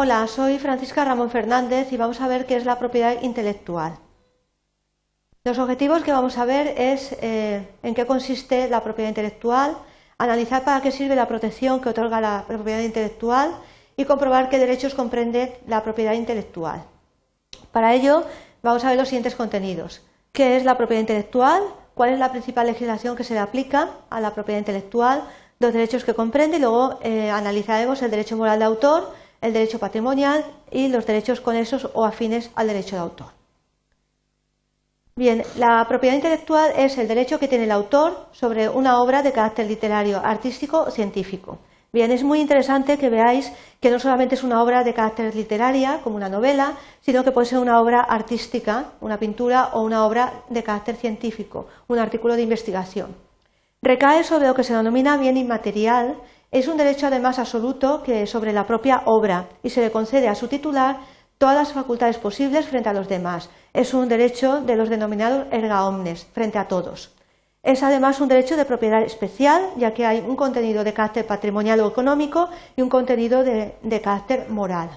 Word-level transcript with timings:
Hola, 0.00 0.28
soy 0.28 0.60
Francisca 0.60 1.04
Ramón 1.04 1.28
Fernández 1.28 1.92
y 1.92 1.96
vamos 1.96 2.20
a 2.20 2.28
ver 2.28 2.46
qué 2.46 2.54
es 2.54 2.64
la 2.64 2.78
propiedad 2.78 3.20
intelectual. 3.20 3.98
Los 5.42 5.58
objetivos 5.58 6.04
que 6.04 6.12
vamos 6.12 6.38
a 6.38 6.44
ver 6.44 6.68
es 6.78 7.16
eh, 7.20 7.66
en 7.82 7.96
qué 7.96 8.06
consiste 8.06 8.68
la 8.68 8.84
propiedad 8.84 9.08
intelectual, 9.08 9.76
analizar 10.16 10.62
para 10.62 10.80
qué 10.82 10.92
sirve 10.92 11.16
la 11.16 11.26
protección 11.26 11.80
que 11.80 11.88
otorga 11.88 12.20
la 12.20 12.44
propiedad 12.46 12.78
intelectual 12.78 13.50
y 13.96 14.04
comprobar 14.04 14.48
qué 14.48 14.58
derechos 14.58 14.94
comprende 14.94 15.58
la 15.66 15.82
propiedad 15.82 16.12
intelectual. 16.12 16.84
Para 17.72 17.92
ello 17.92 18.22
vamos 18.62 18.84
a 18.84 18.90
ver 18.90 18.98
los 18.98 19.08
siguientes 19.08 19.34
contenidos. 19.34 20.02
¿Qué 20.30 20.56
es 20.56 20.64
la 20.64 20.76
propiedad 20.76 21.00
intelectual? 21.00 21.60
¿Cuál 21.94 22.10
es 22.10 22.20
la 22.20 22.30
principal 22.30 22.68
legislación 22.68 23.16
que 23.16 23.24
se 23.24 23.34
le 23.34 23.40
aplica 23.40 23.88
a 24.10 24.20
la 24.20 24.32
propiedad 24.32 24.60
intelectual? 24.60 25.24
Los 25.58 25.72
derechos 25.72 26.04
que 26.04 26.14
comprende 26.14 26.58
y 26.58 26.60
luego 26.60 27.00
eh, 27.02 27.30
analizaremos 27.30 28.00
el 28.00 28.12
derecho 28.12 28.36
moral 28.36 28.60
de 28.60 28.64
autor, 28.64 29.12
el 29.40 29.52
derecho 29.52 29.78
patrimonial 29.78 30.44
y 30.70 30.88
los 30.88 31.06
derechos 31.06 31.40
conexos 31.40 31.88
o 31.94 32.04
afines 32.04 32.50
al 32.54 32.66
derecho 32.66 32.96
de 32.96 33.02
autor. 33.02 33.38
Bien, 35.16 35.42
la 35.56 35.84
propiedad 35.88 36.14
intelectual 36.14 36.72
es 36.76 36.96
el 36.96 37.08
derecho 37.08 37.40
que 37.40 37.48
tiene 37.48 37.64
el 37.64 37.72
autor 37.72 38.28
sobre 38.30 38.68
una 38.68 39.02
obra 39.02 39.22
de 39.22 39.32
carácter 39.32 39.66
literario, 39.66 40.20
artístico 40.24 40.82
o 40.82 40.90
científico. 40.92 41.58
Bien, 41.92 42.12
es 42.12 42.22
muy 42.22 42.38
interesante 42.40 42.98
que 42.98 43.08
veáis 43.08 43.50
que 43.80 43.90
no 43.90 43.98
solamente 43.98 44.36
es 44.36 44.44
una 44.44 44.62
obra 44.62 44.84
de 44.84 44.94
carácter 44.94 45.34
literaria, 45.34 46.00
como 46.04 46.16
una 46.16 46.28
novela, 46.28 46.74
sino 47.00 47.24
que 47.24 47.32
puede 47.32 47.48
ser 47.48 47.58
una 47.58 47.80
obra 47.80 48.02
artística, 48.02 48.92
una 49.00 49.18
pintura 49.18 49.70
o 49.72 49.82
una 49.82 50.06
obra 50.06 50.44
de 50.50 50.62
carácter 50.62 50.96
científico, 50.96 51.66
un 51.88 51.98
artículo 51.98 52.36
de 52.36 52.42
investigación. 52.42 53.16
Recae 53.82 54.22
sobre 54.22 54.48
lo 54.48 54.54
que 54.54 54.64
se 54.64 54.74
denomina 54.74 55.16
bien 55.16 55.36
inmaterial 55.36 56.16
es 56.50 56.66
un 56.66 56.78
derecho 56.78 57.06
además 57.06 57.38
absoluto 57.38 58.02
que 58.02 58.26
sobre 58.26 58.52
la 58.52 58.66
propia 58.66 59.02
obra 59.04 59.48
y 59.62 59.70
se 59.70 59.82
le 59.82 59.90
concede 59.90 60.28
a 60.28 60.34
su 60.34 60.48
titular 60.48 61.00
todas 61.36 61.54
las 61.54 61.72
facultades 61.72 62.18
posibles 62.18 62.66
frente 62.66 62.88
a 62.88 62.94
los 62.94 63.08
demás. 63.08 63.50
Es 63.74 63.92
un 63.92 64.08
derecho 64.08 64.62
de 64.62 64.76
los 64.76 64.88
denominados 64.88 65.46
erga 65.50 65.86
omnes, 65.86 66.26
frente 66.32 66.58
a 66.58 66.66
todos. 66.66 67.14
Es 67.62 67.82
además 67.82 68.20
un 68.20 68.28
derecho 68.28 68.56
de 68.56 68.64
propiedad 68.64 69.02
especial, 69.02 69.62
ya 69.76 69.92
que 69.92 70.06
hay 70.06 70.20
un 70.20 70.36
contenido 70.36 70.84
de 70.84 70.94
carácter 70.94 71.26
patrimonial 71.26 71.80
o 71.80 71.88
económico 71.88 72.48
y 72.76 72.82
un 72.82 72.88
contenido 72.88 73.44
de, 73.44 73.76
de 73.82 74.00
carácter 74.00 74.48
moral. 74.48 74.88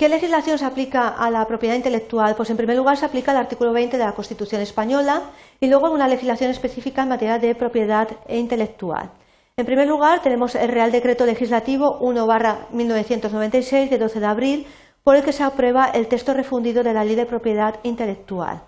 ¿Qué 0.00 0.08
legislación 0.08 0.56
se 0.56 0.64
aplica 0.64 1.08
a 1.08 1.30
la 1.30 1.46
propiedad 1.46 1.74
intelectual? 1.74 2.34
Pues 2.34 2.48
en 2.48 2.56
primer 2.56 2.74
lugar 2.74 2.96
se 2.96 3.04
aplica 3.04 3.32
el 3.32 3.36
artículo 3.36 3.74
20 3.74 3.98
de 3.98 4.04
la 4.06 4.14
Constitución 4.14 4.62
española 4.62 5.24
y 5.60 5.66
luego 5.66 5.90
una 5.90 6.08
legislación 6.08 6.50
específica 6.50 7.02
en 7.02 7.10
materia 7.10 7.38
de 7.38 7.54
propiedad 7.54 8.08
intelectual. 8.26 9.10
En 9.58 9.66
primer 9.66 9.86
lugar 9.86 10.22
tenemos 10.22 10.54
el 10.54 10.70
Real 10.70 10.90
Decreto 10.90 11.26
Legislativo 11.26 11.98
1 12.00 12.26
1996 12.70 13.90
de 13.90 13.98
12 13.98 14.20
de 14.20 14.26
abril 14.26 14.66
por 15.04 15.16
el 15.16 15.22
que 15.22 15.34
se 15.34 15.42
aprueba 15.42 15.90
el 15.92 16.08
texto 16.08 16.32
refundido 16.32 16.82
de 16.82 16.94
la 16.94 17.04
Ley 17.04 17.14
de 17.14 17.26
Propiedad 17.26 17.74
Intelectual. 17.82 18.62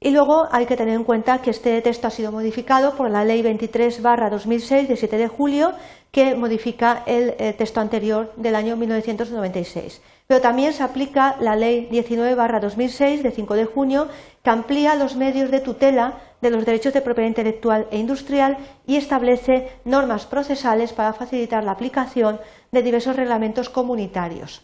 Y 0.00 0.10
luego 0.10 0.48
hay 0.50 0.66
que 0.66 0.76
tener 0.76 0.94
en 0.94 1.04
cuenta 1.04 1.42
que 1.42 1.50
este 1.50 1.80
texto 1.80 2.08
ha 2.08 2.10
sido 2.10 2.32
modificado 2.32 2.96
por 2.96 3.08
la 3.08 3.24
Ley 3.24 3.40
23 3.40 4.02
2006 4.02 4.88
de 4.88 4.96
7 4.96 5.16
de 5.16 5.28
julio 5.28 5.74
que 6.10 6.34
modifica 6.34 7.04
el, 7.06 7.36
el 7.38 7.54
texto 7.54 7.80
anterior 7.80 8.32
del 8.36 8.56
año 8.56 8.76
1996. 8.76 10.02
Pero 10.26 10.40
también 10.40 10.72
se 10.72 10.82
aplica 10.82 11.36
la 11.40 11.54
Ley 11.54 11.88
19-2006 11.90 13.22
de 13.22 13.30
5 13.30 13.54
de 13.54 13.64
junio, 13.64 14.08
que 14.42 14.50
amplía 14.50 14.94
los 14.94 15.16
medios 15.16 15.50
de 15.50 15.60
tutela 15.60 16.14
de 16.40 16.50
los 16.50 16.64
derechos 16.64 16.92
de 16.92 17.00
propiedad 17.00 17.28
intelectual 17.28 17.86
e 17.90 17.98
industrial 17.98 18.58
y 18.86 18.96
establece 18.96 19.68
normas 19.84 20.26
procesales 20.26 20.92
para 20.92 21.12
facilitar 21.12 21.64
la 21.64 21.72
aplicación 21.72 22.40
de 22.72 22.82
diversos 22.82 23.16
reglamentos 23.16 23.68
comunitarios. 23.68 24.62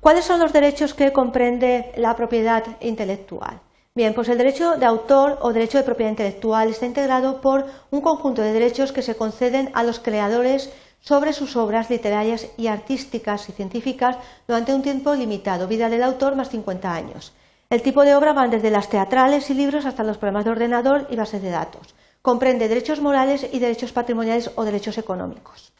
¿Cuáles 0.00 0.24
son 0.24 0.40
los 0.40 0.52
derechos 0.52 0.94
que 0.94 1.12
comprende 1.12 1.92
la 1.96 2.14
propiedad 2.14 2.64
intelectual? 2.80 3.60
Bien, 3.94 4.14
pues 4.14 4.28
el 4.28 4.38
derecho 4.38 4.76
de 4.76 4.84
autor 4.84 5.38
o 5.40 5.52
derecho 5.52 5.78
de 5.78 5.84
propiedad 5.84 6.10
intelectual 6.10 6.68
está 6.68 6.84
integrado 6.84 7.40
por 7.40 7.64
un 7.90 8.02
conjunto 8.02 8.42
de 8.42 8.52
derechos 8.52 8.92
que 8.92 9.02
se 9.02 9.16
conceden 9.16 9.70
a 9.74 9.82
los 9.82 9.98
creadores 9.98 10.70
sobre 11.06 11.32
sus 11.32 11.54
obras 11.54 11.88
literarias 11.88 12.48
y 12.56 12.66
artísticas 12.66 13.48
y 13.48 13.52
científicas 13.52 14.16
durante 14.48 14.74
un 14.74 14.82
tiempo 14.82 15.14
limitado, 15.14 15.68
vida 15.68 15.88
del 15.88 16.02
autor 16.02 16.34
más 16.34 16.50
50 16.50 16.92
años. 16.92 17.32
El 17.70 17.82
tipo 17.82 18.02
de 18.02 18.16
obra 18.16 18.32
van 18.32 18.50
desde 18.50 18.72
las 18.72 18.88
teatrales 18.88 19.48
y 19.48 19.54
libros 19.54 19.86
hasta 19.86 20.02
los 20.02 20.18
programas 20.18 20.44
de 20.44 20.50
ordenador 20.50 21.06
y 21.08 21.14
bases 21.14 21.42
de 21.42 21.50
datos. 21.50 21.94
Comprende 22.22 22.66
derechos 22.66 23.00
morales 23.00 23.46
y 23.52 23.60
derechos 23.60 23.92
patrimoniales 23.92 24.50
o 24.56 24.64
derechos 24.64 24.98
económicos. 24.98 25.72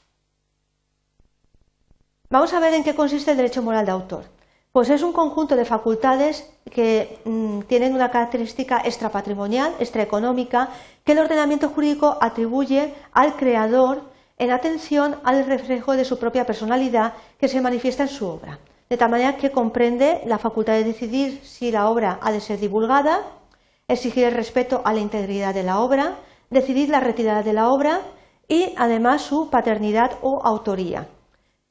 Vamos 2.31 2.53
a 2.53 2.61
ver 2.61 2.75
en 2.75 2.85
qué 2.85 2.95
consiste 2.95 3.33
el 3.33 3.37
derecho 3.37 3.63
moral 3.63 3.85
de 3.85 3.93
autor. 3.93 4.25
Pues 4.71 4.91
es 4.91 5.03
un 5.03 5.13
conjunto 5.13 5.57
de 5.57 5.65
facultades 5.65 6.49
que 6.71 7.19
mm, 7.25 7.63
tienen 7.63 7.95
una 7.95 8.13
característica 8.13 8.81
extrapatrimonial, 8.85 9.75
extraeconómica, 9.81 10.69
que 11.03 11.13
el 11.13 11.19
ordenamiento 11.19 11.71
jurídico 11.71 12.17
atribuye 12.21 12.95
al 13.13 13.35
creador 13.35 14.15
en 14.39 14.51
atención 14.51 15.17
al 15.25 15.47
reflejo 15.47 15.97
de 15.97 16.05
su 16.05 16.19
propia 16.19 16.45
personalidad 16.45 17.15
que 17.39 17.49
se 17.49 17.61
manifiesta 17.61 18.05
en 18.05 18.09
su 18.09 18.27
obra, 18.27 18.59
de 18.89 18.97
tal 18.97 19.11
manera 19.11 19.37
que 19.37 19.51
comprende 19.51 20.21
la 20.27 20.39
facultad 20.39 20.75
de 20.75 20.85
decidir 20.85 21.41
si 21.43 21.71
la 21.71 21.89
obra 21.89 22.19
ha 22.21 22.31
de 22.33 22.41
ser 22.41 22.61
divulgada, 22.61 23.23
exigir 23.89 24.25
el 24.25 24.35
respeto 24.35 24.83
a 24.85 24.93
la 24.93 25.01
integridad 25.01 25.55
de 25.55 25.63
la 25.63 25.81
obra, 25.81 26.17
decidir 26.51 26.89
la 26.89 27.01
retirada 27.01 27.43
de 27.43 27.53
la 27.53 27.71
obra 27.71 28.01
y 28.49 28.75
además 28.77 29.23
su 29.23 29.51
paternidad 29.51 30.19
o 30.23 30.41
autoría. 30.45 31.09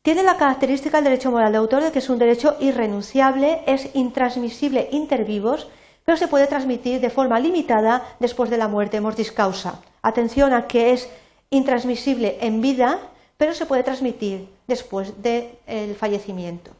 Tiene 0.01 0.23
la 0.23 0.37
característica 0.37 0.97
del 0.97 1.05
derecho 1.05 1.31
moral 1.31 1.51
de 1.51 1.57
autor 1.57 1.83
de 1.83 1.91
que 1.91 1.99
es 1.99 2.09
un 2.09 2.19
derecho 2.19 2.57
irrenunciable, 2.59 3.63
es 3.65 3.89
intransmisible 3.95 4.89
inter 4.91 5.25
vivos, 5.25 5.67
pero 6.03 6.17
se 6.17 6.27
puede 6.27 6.45
transmitir 6.45 7.01
de 7.01 7.09
forma 7.09 7.39
limitada 7.39 8.03
después 8.19 8.49
de 8.51 8.57
la 8.57 8.67
muerte, 8.67 9.01
mortis 9.01 9.31
causa. 9.31 9.81
Atención 10.03 10.53
a 10.53 10.67
que 10.67 10.91
es 10.91 11.09
intransmisible 11.49 12.37
en 12.41 12.61
vida, 12.61 12.99
pero 13.37 13.53
se 13.53 13.65
puede 13.65 13.83
transmitir 13.83 14.49
después 14.67 15.21
del 15.21 15.95
fallecimiento. 15.95 16.71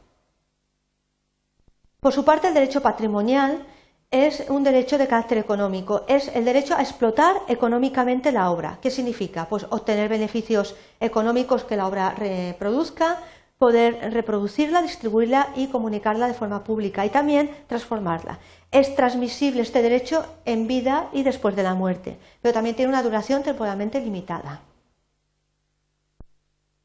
Por 2.00 2.12
su 2.12 2.24
parte, 2.24 2.48
el 2.48 2.54
derecho 2.54 2.82
patrimonial 2.82 3.66
es 4.10 4.44
un 4.48 4.62
derecho 4.62 4.98
de 4.98 5.08
carácter 5.08 5.38
económico, 5.38 6.04
es 6.06 6.28
el 6.28 6.44
derecho 6.44 6.74
a 6.76 6.80
explotar 6.80 7.42
económicamente 7.48 8.30
la 8.30 8.50
obra. 8.50 8.78
¿Qué 8.80 8.90
significa? 8.90 9.46
Pues 9.48 9.66
obtener 9.70 10.08
beneficios 10.08 10.76
económicos 11.00 11.64
que 11.64 11.76
la 11.76 11.88
obra 11.88 12.10
reproduzca, 12.10 13.18
poder 13.58 14.12
reproducirla, 14.12 14.82
distribuirla 14.82 15.48
y 15.56 15.68
comunicarla 15.68 16.28
de 16.28 16.34
forma 16.34 16.62
pública 16.62 17.06
y 17.06 17.10
también 17.10 17.50
transformarla. 17.66 18.38
Es 18.70 18.94
transmisible 18.94 19.62
este 19.62 19.82
derecho 19.82 20.26
en 20.44 20.66
vida 20.66 21.08
y 21.12 21.22
después 21.22 21.56
de 21.56 21.62
la 21.62 21.74
muerte, 21.74 22.18
pero 22.42 22.52
también 22.52 22.76
tiene 22.76 22.90
una 22.90 23.02
duración 23.02 23.42
temporalmente 23.42 24.00
limitada. 24.00 24.60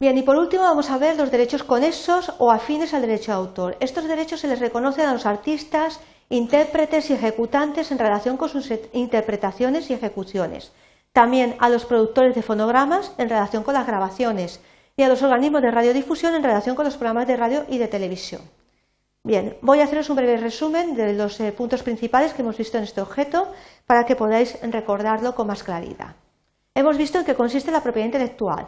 Bien, 0.00 0.18
y 0.18 0.22
por 0.22 0.36
último 0.36 0.64
vamos 0.64 0.90
a 0.90 0.98
ver 0.98 1.16
los 1.16 1.30
derechos 1.30 1.62
conexos 1.62 2.32
o 2.38 2.50
afines 2.50 2.92
al 2.92 3.02
derecho 3.02 3.30
de 3.30 3.38
autor. 3.38 3.76
Estos 3.78 4.08
derechos 4.08 4.40
se 4.40 4.48
les 4.48 4.58
reconocen 4.58 5.06
a 5.06 5.12
los 5.12 5.26
artistas, 5.26 6.00
intérpretes 6.28 7.08
y 7.10 7.12
ejecutantes 7.12 7.92
en 7.92 8.00
relación 8.00 8.36
con 8.36 8.48
sus 8.48 8.68
interpretaciones 8.92 9.90
y 9.90 9.94
ejecuciones. 9.94 10.72
También 11.12 11.54
a 11.60 11.68
los 11.68 11.84
productores 11.84 12.34
de 12.34 12.42
fonogramas 12.42 13.12
en 13.18 13.28
relación 13.28 13.62
con 13.62 13.74
las 13.74 13.86
grabaciones 13.86 14.60
y 14.96 15.02
a 15.02 15.08
los 15.08 15.22
organismos 15.22 15.62
de 15.62 15.70
radiodifusión 15.70 16.34
en 16.34 16.42
relación 16.42 16.76
con 16.76 16.84
los 16.84 16.96
programas 16.96 17.26
de 17.26 17.36
radio 17.36 17.64
y 17.68 17.78
de 17.78 17.88
televisión. 17.88 18.42
Bien, 19.24 19.56
voy 19.62 19.80
a 19.80 19.84
haceros 19.84 20.10
un 20.10 20.16
breve 20.16 20.36
resumen 20.36 20.96
de 20.96 21.14
los 21.14 21.38
eh, 21.40 21.52
puntos 21.52 21.82
principales 21.82 22.34
que 22.34 22.42
hemos 22.42 22.58
visto 22.58 22.76
en 22.76 22.84
este 22.84 23.00
objeto 23.00 23.52
para 23.86 24.04
que 24.04 24.16
podáis 24.16 24.60
recordarlo 24.62 25.34
con 25.34 25.46
más 25.46 25.62
claridad. 25.62 26.16
Hemos 26.74 26.96
visto 26.96 27.18
en 27.18 27.24
qué 27.24 27.34
consiste 27.34 27.70
la 27.70 27.82
propiedad 27.82 28.06
intelectual, 28.06 28.66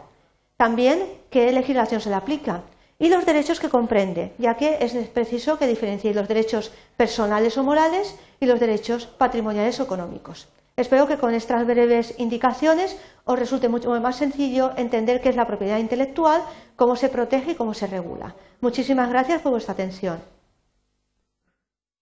también 0.55 1.03
qué 1.29 1.51
legislación 1.51 1.99
se 1.99 2.09
le 2.09 2.15
aplica 2.15 2.63
y 2.97 3.09
los 3.09 3.25
derechos 3.25 3.59
que 3.59 3.69
comprende, 3.69 4.33
ya 4.37 4.55
que 4.55 4.77
es 4.79 4.93
preciso 5.09 5.59
que 5.59 5.67
diferencie 5.67 6.13
los 6.13 6.27
derechos 6.27 6.71
personales 6.95 7.57
o 7.57 7.63
morales 7.63 8.15
y 8.39 8.45
los 8.45 8.59
derechos 8.59 9.07
patrimoniales 9.07 9.79
o 9.79 9.83
económicos. 9.83 10.47
Espero 10.77 11.07
que 11.07 11.17
con 11.17 11.33
estas 11.33 11.65
breves 11.65 12.15
indicaciones 12.17 12.97
os 13.23 13.39
resulte 13.39 13.69
mucho 13.69 13.89
más 14.01 14.17
sencillo 14.17 14.73
entender 14.75 15.21
qué 15.21 15.29
es 15.29 15.37
la 15.37 15.47
propiedad 15.47 15.77
intelectual, 15.77 16.41
cómo 16.75 16.97
se 16.97 17.07
protege 17.07 17.51
y 17.51 17.55
cómo 17.55 17.73
se 17.73 17.87
regula. 17.87 18.35
Muchísimas 18.59 19.09
gracias 19.09 19.41
por 19.41 19.53
vuestra 19.53 19.71
atención. 19.71 20.34